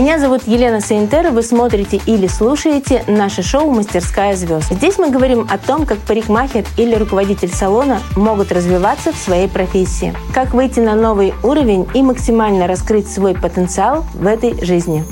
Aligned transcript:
Меня 0.00 0.18
зовут 0.18 0.44
Елена 0.46 0.80
Сайнтер, 0.80 1.30
вы 1.30 1.42
смотрите 1.42 2.00
или 2.06 2.26
слушаете 2.26 3.04
наше 3.06 3.42
шоу 3.42 3.70
«Мастерская 3.70 4.34
звезд». 4.34 4.72
Здесь 4.72 4.96
мы 4.96 5.10
говорим 5.10 5.46
о 5.50 5.58
том, 5.58 5.84
как 5.84 5.98
парикмахер 5.98 6.64
или 6.78 6.94
руководитель 6.94 7.50
салона 7.50 8.00
могут 8.16 8.50
развиваться 8.50 9.12
в 9.12 9.16
своей 9.16 9.46
профессии, 9.46 10.14
как 10.32 10.54
выйти 10.54 10.80
на 10.80 10.94
новый 10.94 11.34
уровень 11.42 11.86
и 11.92 12.00
максимально 12.00 12.66
раскрыть 12.66 13.12
свой 13.12 13.34
потенциал 13.34 14.06
в 14.14 14.26
этой 14.26 14.64
жизни. 14.64 15.04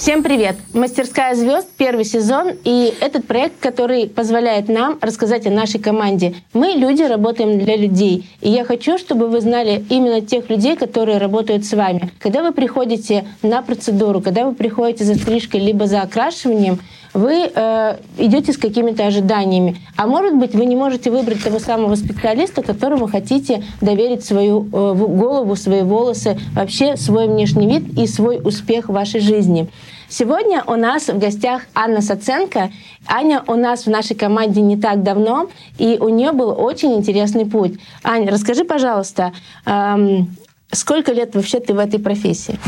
Всем 0.00 0.22
привет! 0.22 0.56
Мастерская 0.72 1.34
звезд, 1.34 1.68
первый 1.76 2.06
сезон, 2.06 2.52
и 2.64 2.94
этот 3.02 3.26
проект, 3.26 3.60
который 3.60 4.08
позволяет 4.08 4.70
нам 4.70 4.98
рассказать 5.02 5.46
о 5.46 5.50
нашей 5.50 5.78
команде. 5.78 6.36
Мы, 6.54 6.68
люди, 6.68 7.02
работаем 7.02 7.58
для 7.58 7.76
людей, 7.76 8.26
и 8.40 8.48
я 8.48 8.64
хочу, 8.64 8.96
чтобы 8.96 9.28
вы 9.28 9.42
знали 9.42 9.84
именно 9.90 10.22
тех 10.22 10.48
людей, 10.48 10.74
которые 10.74 11.18
работают 11.18 11.66
с 11.66 11.74
вами. 11.74 12.10
Когда 12.18 12.42
вы 12.42 12.52
приходите 12.52 13.26
на 13.42 13.60
процедуру, 13.60 14.22
когда 14.22 14.46
вы 14.46 14.54
приходите 14.54 15.04
за 15.04 15.16
стрижкой 15.16 15.60
либо 15.60 15.86
за 15.86 16.00
окрашиванием, 16.00 16.78
вы 17.12 17.50
э, 17.52 17.96
идете 18.18 18.52
с 18.52 18.56
какими-то 18.56 19.06
ожиданиями. 19.06 19.78
А 19.96 20.06
может 20.06 20.34
быть, 20.36 20.54
вы 20.54 20.64
не 20.66 20.76
можете 20.76 21.10
выбрать 21.10 21.42
того 21.42 21.58
самого 21.58 21.94
специалиста, 21.96 22.62
которому 22.62 23.08
хотите 23.08 23.64
доверить 23.80 24.24
свою 24.24 24.62
э, 24.64 24.94
голову, 24.94 25.56
свои 25.56 25.82
волосы, 25.82 26.38
вообще 26.54 26.96
свой 26.96 27.28
внешний 27.28 27.66
вид 27.66 27.98
и 27.98 28.06
свой 28.06 28.40
успех 28.42 28.88
в 28.88 28.92
вашей 28.92 29.20
жизни. 29.20 29.68
Сегодня 30.08 30.64
у 30.66 30.74
нас 30.74 31.08
в 31.08 31.18
гостях 31.18 31.62
Анна 31.72 32.00
Саценко. 32.00 32.72
Аня 33.06 33.44
у 33.46 33.54
нас 33.54 33.86
в 33.86 33.90
нашей 33.90 34.16
команде 34.16 34.60
не 34.60 34.76
так 34.76 35.04
давно, 35.04 35.48
и 35.78 35.98
у 36.00 36.08
нее 36.08 36.32
был 36.32 36.50
очень 36.50 36.94
интересный 36.94 37.46
путь. 37.46 37.78
Аня, 38.02 38.30
расскажи, 38.30 38.64
пожалуйста, 38.64 39.32
эм, 39.66 40.36
сколько 40.72 41.12
лет 41.12 41.36
вообще 41.36 41.60
ты 41.60 41.74
в 41.74 41.78
этой 41.78 42.00
профессии? 42.00 42.58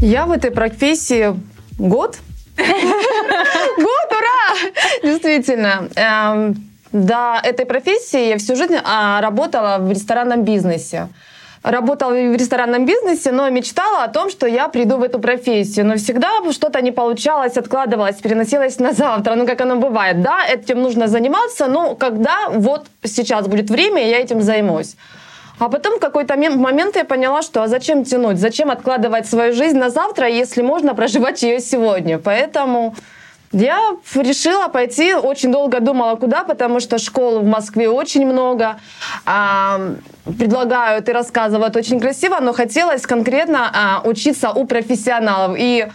Я 0.00 0.26
в 0.26 0.30
этой 0.30 0.52
профессии 0.52 1.34
год. 1.78 2.18
Год, 2.56 4.10
ура! 4.10 4.70
Действительно. 5.02 5.88
Эм, 5.96 6.54
до 6.92 7.40
этой 7.42 7.66
профессии 7.66 8.28
я 8.28 8.38
всю 8.38 8.56
жизнь 8.56 8.76
а, 8.84 9.20
работала 9.20 9.78
в 9.78 9.90
ресторанном 9.90 10.42
бизнесе 10.44 11.08
работала 11.70 12.12
в 12.12 12.36
ресторанном 12.36 12.86
бизнесе, 12.86 13.32
но 13.32 13.50
мечтала 13.50 14.04
о 14.04 14.08
том, 14.08 14.30
что 14.30 14.46
я 14.46 14.68
приду 14.68 14.96
в 14.96 15.02
эту 15.02 15.18
профессию. 15.18 15.86
Но 15.86 15.96
всегда 15.96 16.28
что-то 16.52 16.80
не 16.80 16.92
получалось, 16.92 17.56
откладывалось, 17.56 18.16
переносилось 18.16 18.78
на 18.78 18.92
завтра. 18.92 19.34
Ну, 19.34 19.46
как 19.46 19.60
оно 19.60 19.76
бывает. 19.76 20.22
Да, 20.22 20.46
этим 20.46 20.80
нужно 20.80 21.08
заниматься, 21.08 21.66
но 21.66 21.96
когда 21.96 22.48
вот 22.50 22.86
сейчас 23.02 23.48
будет 23.48 23.70
время, 23.70 24.08
я 24.08 24.20
этим 24.20 24.42
займусь. 24.42 24.96
А 25.58 25.68
потом 25.68 25.96
в 25.96 26.00
какой-то 26.00 26.36
момент 26.36 26.96
я 26.96 27.04
поняла, 27.04 27.42
что 27.42 27.62
а 27.62 27.68
зачем 27.68 28.04
тянуть, 28.04 28.38
зачем 28.38 28.70
откладывать 28.70 29.26
свою 29.26 29.54
жизнь 29.54 29.78
на 29.78 29.90
завтра, 29.90 30.28
если 30.28 30.62
можно 30.62 30.94
проживать 30.94 31.42
ее 31.42 31.60
сегодня. 31.60 32.18
Поэтому 32.18 32.94
я 33.52 33.96
решила 34.14 34.68
пойти, 34.68 35.14
очень 35.14 35.50
долго 35.50 35.80
думала, 35.80 36.16
куда, 36.16 36.44
потому 36.44 36.80
что 36.80 36.98
школ 36.98 37.40
в 37.40 37.46
Москве 37.46 37.88
очень 37.88 38.26
много. 38.26 38.76
А, 39.24 39.80
предлагают 40.38 41.08
и 41.08 41.12
рассказывают 41.12 41.76
очень 41.76 42.00
красиво, 42.00 42.38
но 42.40 42.52
хотелось 42.52 43.06
конкретно 43.06 43.70
а, 43.72 44.02
учиться 44.04 44.50
у 44.50 44.66
профессионалов. 44.66 45.56
И 45.58 45.86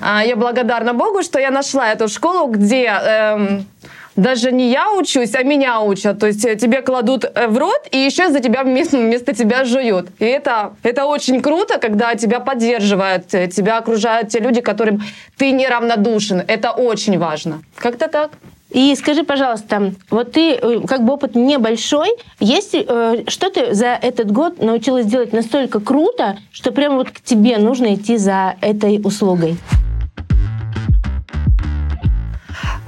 а, 0.00 0.24
я 0.24 0.34
благодарна 0.36 0.94
Богу, 0.94 1.22
что 1.22 1.38
я 1.38 1.50
нашла 1.50 1.92
эту 1.92 2.08
школу, 2.08 2.46
где... 2.46 2.86
Эм, 2.86 3.66
даже 4.20 4.52
не 4.52 4.70
я 4.70 4.92
учусь, 4.92 5.34
а 5.34 5.42
меня 5.42 5.80
учат. 5.80 6.18
То 6.18 6.26
есть 6.26 6.44
э, 6.44 6.56
тебе 6.56 6.82
кладут 6.82 7.24
э, 7.24 7.48
в 7.48 7.56
рот 7.56 7.88
и 7.90 7.98
еще 7.98 8.28
за 8.28 8.40
тебя 8.40 8.64
вместо, 8.64 8.98
вместо 8.98 9.34
тебя 9.34 9.64
жуют. 9.64 10.08
И 10.18 10.24
это, 10.24 10.74
это 10.82 11.06
очень 11.06 11.40
круто, 11.40 11.78
когда 11.78 12.14
тебя 12.14 12.40
поддерживают, 12.40 13.32
э, 13.32 13.48
тебя 13.48 13.78
окружают 13.78 14.28
те 14.28 14.40
люди, 14.40 14.60
которым 14.60 15.02
ты 15.38 15.52
неравнодушен. 15.52 16.42
Это 16.46 16.72
очень 16.72 17.18
важно. 17.18 17.62
Как-то 17.76 18.08
так. 18.08 18.32
И 18.70 18.94
скажи, 18.94 19.24
пожалуйста, 19.24 19.94
вот 20.10 20.32
ты 20.32 20.56
как 20.86 21.02
бы 21.02 21.14
опыт 21.14 21.34
небольшой, 21.34 22.10
есть 22.38 22.70
что 22.70 23.50
ты 23.50 23.74
за 23.74 23.98
этот 24.00 24.30
год 24.30 24.62
научилась 24.62 25.06
делать 25.06 25.32
настолько 25.32 25.80
круто, 25.80 26.36
что 26.52 26.70
прямо 26.70 26.98
вот 26.98 27.10
к 27.10 27.20
тебе 27.20 27.58
нужно 27.58 27.94
идти 27.94 28.16
за 28.16 28.54
этой 28.60 29.00
услугой? 29.02 29.56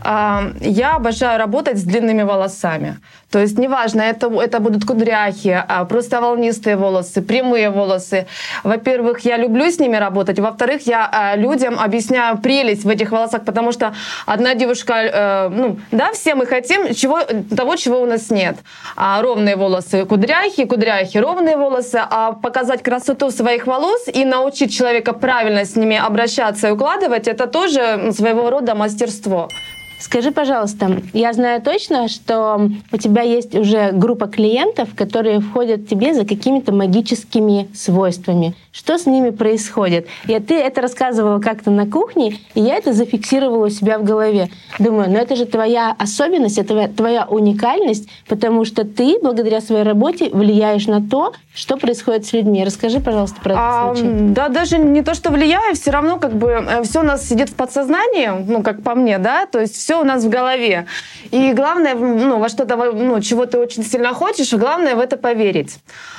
Я 0.04 0.96
обожаю 0.96 1.38
работать 1.38 1.78
с 1.78 1.82
длинными 1.82 2.22
волосами. 2.22 2.98
То 3.32 3.38
есть 3.38 3.58
неважно, 3.58 4.02
это, 4.02 4.26
это 4.42 4.60
будут 4.60 4.84
кудряхи, 4.84 5.64
а 5.66 5.84
просто 5.86 6.20
волнистые 6.20 6.76
волосы, 6.76 7.22
прямые 7.22 7.70
волосы. 7.70 8.26
Во-первых, 8.62 9.20
я 9.20 9.38
люблю 9.38 9.70
с 9.70 9.78
ними 9.78 9.96
работать. 9.96 10.38
Во-вторых, 10.38 10.86
я 10.86 11.08
а, 11.10 11.34
людям 11.34 11.78
объясняю 11.78 12.36
прелесть 12.36 12.84
в 12.84 12.88
этих 12.90 13.10
волосах, 13.10 13.44
потому 13.46 13.72
что 13.72 13.94
одна 14.26 14.54
девушка, 14.54 14.94
э, 14.94 15.48
ну, 15.48 15.78
да, 15.92 16.12
все 16.12 16.34
мы 16.34 16.44
хотим 16.44 16.94
чего, 16.94 17.20
того, 17.56 17.76
чего 17.76 18.02
у 18.02 18.06
нас 18.06 18.28
нет. 18.30 18.56
А 18.96 19.22
ровные 19.22 19.56
волосы, 19.56 20.04
кудряхи, 20.04 20.66
кудряхи, 20.66 21.16
ровные 21.16 21.56
волосы. 21.56 22.00
А 22.10 22.32
показать 22.32 22.82
красоту 22.82 23.30
своих 23.30 23.66
волос 23.66 24.08
и 24.12 24.26
научить 24.26 24.76
человека 24.76 25.14
правильно 25.14 25.64
с 25.64 25.74
ними 25.74 25.96
обращаться 25.96 26.68
и 26.68 26.70
укладывать, 26.72 27.28
это 27.28 27.46
тоже 27.46 28.12
своего 28.12 28.50
рода 28.50 28.74
мастерство. 28.74 29.48
Скажи, 30.02 30.32
пожалуйста, 30.32 31.00
я 31.12 31.32
знаю 31.32 31.62
точно, 31.62 32.08
что 32.08 32.68
у 32.90 32.96
тебя 32.96 33.22
есть 33.22 33.54
уже 33.54 33.92
группа 33.92 34.26
клиентов, 34.26 34.88
которые 34.96 35.38
входят 35.38 35.86
тебе 35.86 36.12
за 36.12 36.24
какими-то 36.24 36.72
магическими 36.72 37.68
свойствами. 37.72 38.56
Что 38.72 38.96
с 38.96 39.04
ними 39.04 39.28
происходит? 39.28 40.06
И 40.26 40.38
ты 40.40 40.58
это 40.58 40.80
рассказывала 40.80 41.40
как-то 41.40 41.70
на 41.70 41.86
кухне, 41.86 42.38
и 42.54 42.60
я 42.60 42.76
это 42.76 42.94
зафиксировала 42.94 43.66
у 43.66 43.68
себя 43.68 43.98
в 43.98 44.04
голове. 44.04 44.48
Думаю, 44.78 45.10
ну 45.10 45.18
это 45.18 45.36
же 45.36 45.44
твоя 45.44 45.94
особенность, 45.98 46.56
это 46.56 46.88
твоя 46.88 47.26
уникальность, 47.26 48.08
потому 48.26 48.64
что 48.64 48.84
ты 48.84 49.18
благодаря 49.22 49.60
своей 49.60 49.82
работе 49.82 50.30
влияешь 50.32 50.86
на 50.86 51.06
то, 51.06 51.34
что 51.54 51.76
происходит 51.76 52.24
с 52.24 52.32
людьми. 52.32 52.64
Расскажи, 52.64 53.00
пожалуйста, 53.00 53.42
про 53.42 53.52
этот 53.52 53.62
а, 53.62 53.94
случай. 53.94 54.08
Да, 54.30 54.48
даже 54.48 54.78
не 54.78 55.02
то, 55.02 55.14
что 55.14 55.30
влияю, 55.30 55.74
все 55.74 55.90
равно 55.90 56.18
как 56.18 56.32
бы 56.32 56.48
э, 56.48 56.82
все 56.84 57.00
у 57.00 57.02
нас 57.02 57.28
сидит 57.28 57.50
в 57.50 57.54
подсознании, 57.54 58.30
ну 58.48 58.62
как 58.62 58.82
по 58.82 58.94
мне, 58.94 59.18
да, 59.18 59.44
то 59.44 59.60
есть 59.60 59.76
все 59.76 60.00
у 60.00 60.04
нас 60.04 60.24
в 60.24 60.30
голове. 60.30 60.86
И 61.30 61.52
главное, 61.52 61.94
ну 61.94 62.38
во 62.38 62.48
что-то, 62.48 62.76
ну 62.76 63.20
чего 63.20 63.44
ты 63.44 63.58
очень 63.58 63.84
сильно 63.84 64.14
хочешь, 64.14 64.54
главное 64.54 64.96
в 64.96 65.00
это 65.00 65.18
поверить. 65.18 65.76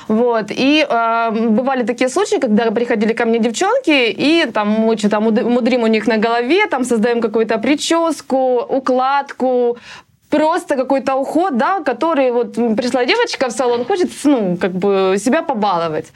Вот. 0.08 0.48
И 0.50 0.86
э, 0.88 1.32
бывали 1.32 1.82
такие 1.84 2.10
случаи, 2.10 2.43
когда 2.48 2.72
приходили 2.72 3.14
ко 3.14 3.26
мне 3.26 3.40
девчонки, 3.40 4.12
и 4.12 4.46
там 4.54 4.70
мы 4.70 4.98
что-то 4.98 5.20
мудрим 5.20 5.84
у 5.84 5.88
них 5.88 6.08
на 6.08 6.18
голове, 6.18 6.68
там 6.68 6.86
создаем 6.86 7.22
какую-то 7.22 7.58
прическу, 7.58 8.60
укладку, 8.70 9.78
просто 10.30 10.76
какой-то 10.76 11.16
уход, 11.16 11.58
да, 11.58 11.80
который 11.80 12.32
вот 12.32 12.56
пришла 12.76 13.06
девочка 13.06 13.48
в 13.48 13.52
салон, 13.52 13.86
хочет, 13.86 14.10
ну, 14.24 14.58
как 14.58 14.72
бы 14.72 15.16
себя 15.20 15.42
побаловать. 15.42 16.08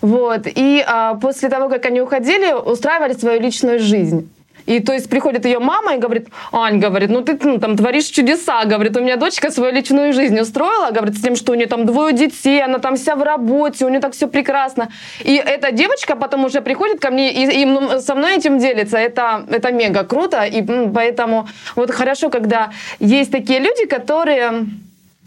Вот. 0.00 0.46
И 0.46 0.84
а, 0.86 1.14
после 1.14 1.48
того, 1.48 1.68
как 1.68 1.86
они 1.86 2.00
уходили, 2.00 2.52
устраивали 2.52 3.14
свою 3.14 3.40
личную 3.40 3.78
жизнь. 3.78 4.28
И 4.66 4.80
то 4.80 4.92
есть 4.92 5.10
приходит 5.10 5.44
ее 5.44 5.58
мама 5.58 5.94
и 5.94 5.98
говорит, 5.98 6.28
Ань, 6.52 6.78
говорит, 6.78 7.10
ну 7.10 7.22
ты 7.22 7.38
ну, 7.42 7.58
там 7.58 7.76
творишь 7.76 8.06
чудеса, 8.06 8.64
говорит, 8.64 8.96
у 8.96 9.00
меня 9.00 9.16
дочка 9.16 9.50
свою 9.50 9.72
личную 9.72 10.12
жизнь 10.12 10.38
устроила, 10.40 10.90
говорит, 10.90 11.16
с 11.16 11.20
тем, 11.20 11.36
что 11.36 11.52
у 11.52 11.54
нее 11.54 11.66
там 11.66 11.84
двое 11.86 12.14
детей, 12.14 12.62
она 12.62 12.78
там 12.78 12.96
вся 12.96 13.14
в 13.14 13.22
работе, 13.22 13.84
у 13.84 13.88
нее 13.88 14.00
так 14.00 14.14
все 14.14 14.26
прекрасно. 14.26 14.88
И 15.20 15.34
эта 15.34 15.72
девочка 15.72 16.16
потом 16.16 16.44
уже 16.44 16.60
приходит 16.60 17.00
ко 17.00 17.10
мне 17.10 17.32
и, 17.32 17.62
и 17.62 18.00
со 18.00 18.14
мной 18.14 18.36
этим 18.36 18.58
делится. 18.58 18.98
Это, 18.98 19.44
это 19.50 19.72
мега 19.72 20.04
круто, 20.04 20.44
и 20.44 20.62
поэтому 20.62 21.48
вот 21.76 21.90
хорошо, 21.90 22.30
когда 22.30 22.70
есть 23.00 23.30
такие 23.32 23.60
люди, 23.60 23.86
которые 23.86 24.66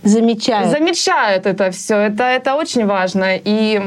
замечают, 0.03 0.71
замечают 0.71 1.45
это 1.45 1.71
все. 1.71 1.95
Это, 1.97 2.23
это 2.23 2.55
очень 2.55 2.85
важно. 2.85 3.37
И 3.37 3.81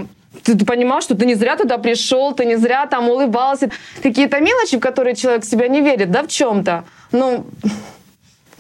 ты, 0.44 0.56
ты 0.56 0.64
понимал, 0.64 1.00
что 1.00 1.14
ты 1.14 1.26
не 1.26 1.34
зря 1.34 1.56
туда 1.56 1.78
пришел, 1.78 2.32
ты 2.32 2.44
не 2.44 2.56
зря 2.56 2.86
там 2.86 3.08
улыбался. 3.08 3.70
Какие-то 4.02 4.40
мелочи, 4.40 4.76
в 4.76 4.80
которые 4.80 5.16
человек 5.16 5.44
в 5.44 5.48
себя 5.48 5.68
не 5.68 5.80
верит, 5.80 6.10
да, 6.10 6.22
в 6.22 6.28
чем-то. 6.28 6.84
Ну, 7.12 7.46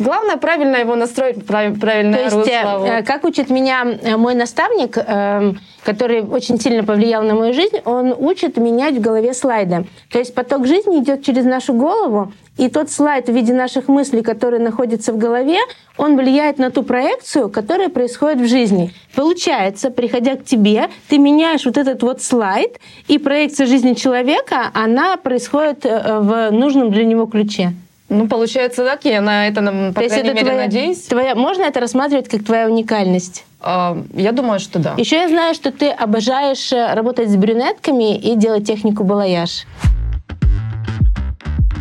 Главное 0.00 0.38
правильно 0.38 0.76
его 0.76 0.96
настроить, 0.96 1.44
правильно 1.44 2.16
То 2.16 2.22
есть, 2.22 2.34
русло. 2.34 2.86
Э, 2.86 3.02
как 3.02 3.24
учит 3.24 3.50
меня 3.50 3.84
э, 3.84 4.16
мой 4.16 4.34
наставник, 4.34 4.96
эм, 4.96 5.60
который 5.84 6.22
очень 6.22 6.58
сильно 6.58 6.82
повлиял 6.84 7.22
на 7.22 7.34
мою 7.34 7.52
жизнь, 7.52 7.76
он 7.84 8.14
учит 8.18 8.56
менять 8.56 8.96
в 8.96 9.00
голове 9.02 9.34
слайды. 9.34 9.84
То 10.10 10.18
есть 10.18 10.34
поток 10.34 10.66
жизни 10.66 11.00
идет 11.00 11.22
через 11.22 11.44
нашу 11.44 11.74
голову, 11.74 12.32
и 12.56 12.70
тот 12.70 12.90
слайд 12.90 13.28
в 13.28 13.32
виде 13.32 13.52
наших 13.52 13.88
мыслей, 13.88 14.22
который 14.22 14.58
находится 14.58 15.12
в 15.12 15.18
голове, 15.18 15.58
он 15.98 16.16
влияет 16.16 16.56
на 16.56 16.70
ту 16.70 16.82
проекцию, 16.82 17.50
которая 17.50 17.90
происходит 17.90 18.40
в 18.40 18.48
жизни. 18.48 18.94
Получается, 19.14 19.90
приходя 19.90 20.36
к 20.36 20.44
тебе, 20.46 20.88
ты 21.08 21.18
меняешь 21.18 21.66
вот 21.66 21.76
этот 21.76 22.02
вот 22.02 22.22
слайд, 22.22 22.80
и 23.06 23.18
проекция 23.18 23.66
жизни 23.66 23.92
человека, 23.92 24.70
она 24.72 25.18
происходит 25.18 25.84
э, 25.84 26.20
в 26.20 26.50
нужном 26.52 26.90
для 26.90 27.04
него 27.04 27.26
ключе. 27.26 27.74
Ну, 28.10 28.26
получается 28.26 28.84
так, 28.84 29.04
я 29.04 29.20
на 29.20 29.46
это, 29.46 29.62
по 29.94 30.02
То 30.02 30.08
крайней 30.08 30.30
мере, 30.30 30.40
твоя, 30.40 30.56
надеюсь. 30.56 31.02
Твоя, 31.02 31.34
можно 31.36 31.62
это 31.62 31.78
рассматривать 31.78 32.28
как 32.28 32.44
твоя 32.44 32.66
уникальность? 32.66 33.44
А, 33.60 33.96
я 34.14 34.32
думаю, 34.32 34.58
что 34.58 34.80
да. 34.80 34.94
Еще 34.96 35.16
я 35.16 35.28
знаю, 35.28 35.54
что 35.54 35.70
ты 35.70 35.90
обожаешь 35.90 36.72
э, 36.72 36.92
работать 36.94 37.30
с 37.30 37.36
брюнетками 37.36 38.18
и 38.18 38.34
делать 38.34 38.66
технику 38.66 39.04
балаяж. 39.04 39.64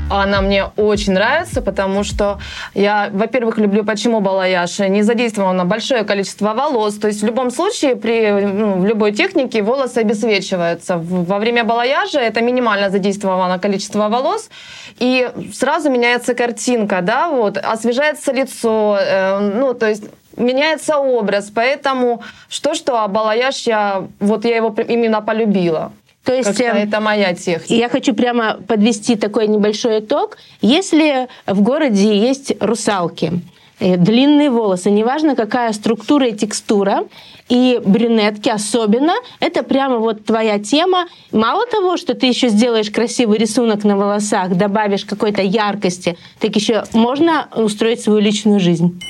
Она 0.09 0.41
мне 0.41 0.65
очень 0.77 1.13
нравится, 1.13 1.61
потому 1.61 2.03
что 2.03 2.39
я, 2.73 3.09
во-первых, 3.11 3.57
люблю 3.57 3.83
почему 3.83 4.19
балаяж. 4.19 4.79
Не 4.79 5.03
задействовано 5.03 5.65
большое 5.65 6.03
количество 6.03 6.53
волос. 6.53 6.95
То 6.95 7.07
есть 7.07 7.21
в 7.21 7.25
любом 7.25 7.51
случае 7.51 7.95
при 7.95 8.31
ну, 8.31 8.79
в 8.79 8.85
любой 8.85 9.11
технике 9.11 9.61
волосы 9.61 9.99
обесвечиваются. 9.99 10.97
Во 10.97 11.37
время 11.39 11.63
балаяжа 11.63 12.19
это 12.19 12.41
минимально 12.41 12.89
задействовано 12.89 13.59
количество 13.59 14.09
волос. 14.09 14.49
И 14.99 15.29
сразу 15.53 15.89
меняется 15.89 16.33
картинка, 16.33 17.01
да, 17.01 17.29
вот, 17.29 17.57
освежается 17.57 18.33
лицо, 18.33 18.97
э, 18.99 19.39
ну, 19.39 19.73
то 19.73 19.87
есть 19.87 20.03
меняется 20.35 20.97
образ, 20.97 21.51
поэтому 21.53 22.21
что-что, 22.49 22.97
а 22.97 23.07
балаяж 23.07 23.67
я, 23.67 24.07
вот 24.19 24.45
я 24.45 24.57
его 24.57 24.75
именно 24.87 25.21
полюбила. 25.21 25.91
То 26.23 26.33
есть 26.33 26.59
эм, 26.59 26.75
это 26.75 26.99
моя 26.99 27.33
техника. 27.33 27.73
Я 27.73 27.89
хочу 27.89 28.13
прямо 28.13 28.55
подвести 28.67 29.15
такой 29.15 29.47
небольшой 29.47 29.99
итог. 29.99 30.37
Если 30.61 31.27
в 31.47 31.61
городе 31.61 32.17
есть 32.17 32.53
русалки, 32.59 33.41
длинные 33.79 34.49
волосы, 34.49 34.89
неважно 34.91 35.35
какая 35.35 35.71
структура 35.73 36.27
и 36.27 36.35
текстура, 36.35 37.05
и 37.47 37.81
брюнетки 37.83 38.49
особенно, 38.49 39.13
это 39.39 39.63
прямо 39.63 39.97
вот 39.97 40.25
твоя 40.25 40.59
тема. 40.59 41.07
Мало 41.31 41.65
того, 41.65 41.97
что 41.97 42.13
ты 42.13 42.27
еще 42.27 42.49
сделаешь 42.49 42.91
красивый 42.91 43.37
рисунок 43.37 43.83
на 43.83 43.97
волосах, 43.97 44.55
добавишь 44.55 45.05
какой-то 45.05 45.41
яркости, 45.41 46.17
так 46.39 46.55
еще 46.55 46.83
можно 46.93 47.47
устроить 47.55 48.01
свою 48.01 48.19
личную 48.19 48.59
жизнь. 48.59 49.01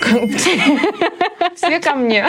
Все 1.56 1.80
ко 1.80 1.96
мне. 1.96 2.26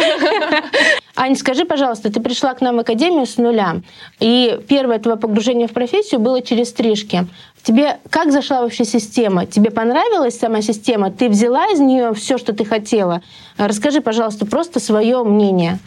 Ань, 1.17 1.37
скажи, 1.37 1.65
пожалуйста, 1.65 2.11
ты 2.11 2.21
пришла 2.21 2.55
к 2.55 2.61
нам 2.61 2.77
в 2.77 2.81
академию 2.81 3.27
с 3.27 3.37
нуля, 3.37 3.77
и 4.21 4.59
первое 4.69 4.99
твое 4.99 5.19
погружение 5.19 5.69
в 5.69 5.73
профессию 5.73 6.21
было 6.21 6.41
через 6.41 6.71
стрижки. 6.71 7.27
Тебе 7.63 7.99
как 8.09 8.33
зашла 8.33 8.63
вообще 8.63 8.85
система? 8.85 9.47
Тебе 9.47 9.71
понравилась 9.71 10.39
сама 10.39 10.63
система? 10.63 11.11
Ты 11.11 11.29
взяла 11.29 11.67
из 11.67 11.81
нее 11.81 12.15
все, 12.15 12.39
что 12.39 12.53
ты 12.53 12.65
хотела? 12.65 13.23
Расскажи, 13.59 14.01
пожалуйста, 14.01 14.47
просто 14.47 14.81
свое 14.81 15.23
мнение. 15.25 15.79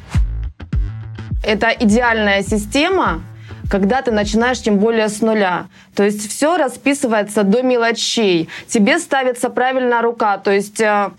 Это 1.43 1.69
идеальная 1.77 2.43
система, 2.43 3.21
когда 3.69 4.01
ты 4.01 4.11
начинаешь 4.11 4.61
тем 4.61 4.77
более 4.77 5.09
с 5.09 5.21
нуля. 5.21 5.67
То 5.95 6.03
есть 6.03 6.29
все 6.29 6.57
расписывается 6.57 7.43
до 7.43 7.63
мелочей. 7.63 8.49
Тебе 8.67 8.99
ставится 8.99 9.49
правильная 9.49 10.01
рука. 10.01 10.37
То 10.37 10.51
есть 10.51 10.79
э, 10.79 11.09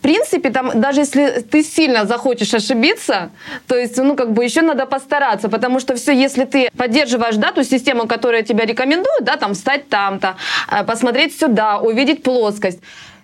в 0.00 0.02
принципе, 0.02 0.48
там, 0.48 0.80
даже 0.80 1.00
если 1.00 1.44
ты 1.50 1.62
сильно 1.62 2.06
захочешь 2.06 2.54
ошибиться, 2.54 3.30
то 3.66 3.76
есть, 3.76 3.98
ну, 3.98 4.16
как 4.16 4.32
бы 4.32 4.42
еще 4.42 4.62
надо 4.62 4.86
постараться, 4.86 5.50
потому 5.50 5.78
что 5.78 5.94
все, 5.94 6.12
если 6.12 6.46
ты 6.46 6.70
поддерживаешь, 6.74 7.36
да, 7.36 7.52
ту 7.52 7.64
систему, 7.64 8.06
которая 8.06 8.42
тебя 8.42 8.64
рекомендует, 8.64 9.24
да, 9.24 9.36
там, 9.36 9.52
встать 9.52 9.90
там-то, 9.90 10.36
э, 10.72 10.84
посмотреть 10.84 11.38
сюда, 11.38 11.80
увидеть 11.80 12.22
плоскость, 12.22 12.78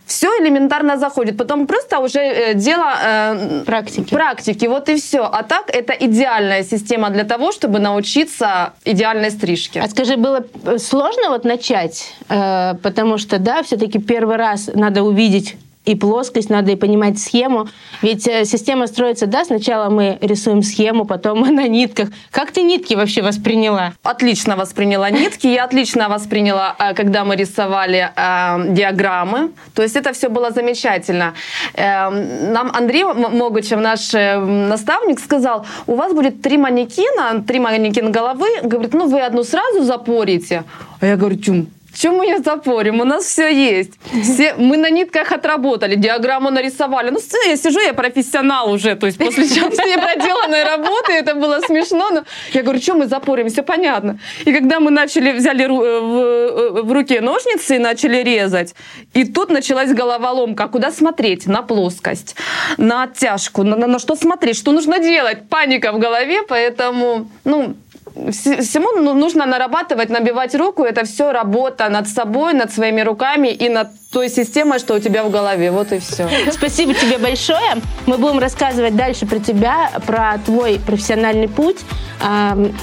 все 0.05 0.29
элементарно 0.39 0.99
заходит. 0.99 1.39
Потом 1.39 1.67
просто 1.67 1.99
уже 1.99 2.21
э, 2.21 2.55
дело 2.55 2.93
э, 3.03 3.63
практики. 3.65 4.15
практики. 4.15 4.67
Вот 4.67 4.91
и 4.91 4.97
все. 4.97 5.23
А 5.25 5.43
так 5.43 5.71
это 5.71 5.95
идеальная 5.95 6.63
система 6.63 7.09
для 7.09 7.25
того, 7.25 7.53
чтобы 7.53 7.79
научиться 7.79 8.75
идеальной 8.85 9.31
стрижке. 9.31 9.81
А 9.81 9.89
скажи, 9.89 10.17
было 10.17 10.45
э, 10.65 10.77
сложно 10.79 11.31
вот 11.31 11.45
начать? 11.45 12.13
Э, 12.29 12.75
потому 12.83 13.17
что, 13.17 13.39
да, 13.39 13.63
все-таки 13.63 13.99
первый 13.99 14.37
раз 14.37 14.71
надо 14.75 15.03
увидеть 15.03 15.57
и 15.87 15.95
плоскость, 15.95 16.51
надо 16.51 16.73
и 16.73 16.77
понимать 16.77 17.19
схему. 17.19 17.69
Ведь 18.03 18.27
э, 18.27 18.45
система 18.45 18.87
строится, 18.89 19.27
да, 19.27 19.45
сначала 19.45 19.89
мы 19.89 20.19
рисуем 20.21 20.63
схему, 20.63 21.05
потом 21.05 21.39
мы 21.39 21.51
на 21.61 21.69
нитках. 21.69 22.09
Как 22.31 22.51
ты 22.51 22.63
нитки 22.63 22.95
вообще 22.95 23.23
восприняла? 23.23 23.93
Отлично 24.03 24.57
восприняла 24.57 25.11
нитки. 25.11 25.47
Я 25.47 25.65
отлично 25.65 26.09
восприняла, 26.09 26.75
э, 26.79 26.95
когда 26.95 27.25
мы 27.25 27.37
рисовали 27.37 28.11
э, 28.15 28.73
диаграммы. 28.75 29.53
То 29.75 29.83
есть 29.83 29.97
это 29.97 30.13
все 30.13 30.29
было 30.29 30.51
замечательно. 30.51 31.35
Э, 31.75 32.11
нам 32.11 32.71
Андрей 32.75 33.05
Могучев, 33.05 33.81
наш 33.81 34.13
э, 34.13 34.39
наставник, 34.39 35.21
сказал, 35.21 35.65
у 35.87 35.95
вас 35.95 36.13
будет 36.13 36.43
три 36.43 36.59
манекена, 36.59 37.43
три 37.47 37.61
манекен 37.61 38.11
головы. 38.11 38.49
Говорит, 38.63 38.93
ну 38.93 39.09
вы 39.09 39.21
одну 39.21 39.45
сразу 39.45 39.85
запорите. 39.85 40.65
А 41.01 41.07
я 41.07 41.17
говорю, 41.17 41.37
тюм, 41.37 41.69
чем 41.97 42.17
мы 42.17 42.27
ее 42.27 42.39
запорим? 42.39 43.01
У 43.01 43.05
нас 43.05 43.25
все 43.25 43.49
есть. 43.49 43.93
Все, 44.23 44.55
мы 44.55 44.77
на 44.77 44.91
нитках 44.91 45.33
отработали, 45.33 45.95
диаграмму 45.95 46.51
нарисовали. 46.51 47.11
Ну, 47.11 47.19
я 47.47 47.57
сижу, 47.57 47.81
я 47.81 47.95
профессионал 47.95 48.71
уже. 48.71 48.95
То 48.97 49.07
есть 49.07 49.19
после 49.19 49.45
всей 49.45 49.63
проделанной 49.63 50.65
работы 50.65 51.13
это 51.13 51.35
было 51.35 51.61
смешно. 51.61 52.11
Но 52.11 52.25
я 52.53 52.63
говорю, 52.63 52.81
что 52.81 52.95
мы 52.95 53.07
запорим? 53.07 53.49
Все 53.49 53.63
понятно. 53.63 54.19
И 54.45 54.53
когда 54.53 54.79
мы 54.81 54.91
начали, 54.91 55.33
взяли 55.33 55.65
э, 55.65 55.69
в, 55.69 56.19
э, 56.19 56.83
в 56.83 56.93
руке 56.93 57.21
ножницы 57.21 57.77
и 57.77 57.79
начали 57.79 58.23
резать, 58.23 58.75
и 59.15 59.25
тут 59.25 59.51
началась 59.51 59.93
головоломка. 59.93 60.69
Куда 60.69 60.91
смотреть? 60.91 61.47
На 61.47 61.63
плоскость, 61.63 62.37
на 62.77 63.05
оттяжку, 63.05 63.63
на, 63.63 63.77
на, 63.77 63.87
на 63.87 63.99
что 63.99 64.17
смотреть, 64.17 64.57
что 64.57 64.73
нужно 64.73 64.99
делать? 64.99 65.49
Паника 65.49 65.93
в 65.93 65.99
голове, 65.99 66.43
поэтому, 66.43 67.31
ну, 67.45 67.75
всему 68.15 68.93
ну, 69.01 69.15
нужно 69.15 69.47
нарабатывать, 69.47 70.11
набивать 70.11 70.55
руку. 70.55 70.85
Это 70.85 71.05
все 71.05 71.33
работа 71.33 71.89
над 71.89 72.09
собой, 72.09 72.55
над 72.55 72.73
своими 72.73 73.03
руками 73.03 73.49
и 73.49 73.69
над 73.69 73.89
той 74.17 74.31
системой, 74.31 74.79
что 74.79 74.95
у 74.95 74.99
тебя 74.99 75.25
в 75.25 75.31
голове. 75.31 75.71
Вот 75.71 75.93
и 75.93 75.99
все. 75.99 76.27
Спасибо 76.51 76.95
тебе 76.95 77.19
большое. 77.19 77.83
Мы 78.07 78.17
будем 78.17 78.39
рассказывать 78.39 78.97
дальше 78.97 79.27
про 79.27 79.41
тебя, 79.41 79.91
про 80.07 80.39
твой 80.39 80.81
профессиональный 80.81 81.49
путь 81.49 81.77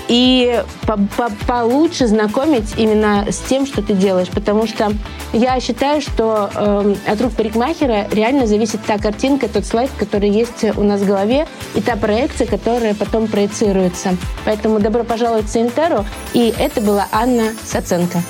и 0.09 0.63
получше 1.47 2.05
знакомить 2.05 2.75
именно 2.77 3.25
с 3.31 3.39
тем, 3.39 3.65
что 3.65 3.81
ты 3.81 3.93
делаешь. 3.93 4.27
Потому 4.27 4.67
что 4.67 4.91
я 5.33 5.59
считаю, 5.59 6.01
что 6.01 6.51
эм, 6.53 6.97
от 7.07 7.19
рук 7.19 7.33
парикмахера 7.33 8.07
реально 8.11 8.45
зависит 8.45 8.85
та 8.85 8.99
картинка, 8.99 9.49
тот 9.49 9.65
слайд, 9.65 9.89
который 9.97 10.29
есть 10.29 10.63
у 10.77 10.83
нас 10.83 11.01
в 11.01 11.07
голове, 11.07 11.47
и 11.73 11.81
та 11.81 11.95
проекция, 11.95 12.45
которая 12.45 12.93
потом 12.93 13.25
проецируется. 13.25 14.17
Поэтому 14.45 14.79
добро 14.79 15.03
пожаловать 15.03 15.45
в 15.45 15.51
Синтеру. 15.51 16.05
И 16.33 16.53
это 16.59 16.79
была 16.79 17.07
Анна 17.11 17.53
Саценко. 17.65 18.21